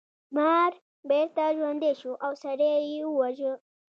[0.35, 0.71] مار
[1.09, 3.53] بیرته ژوندی شو او سړی یې وواژه.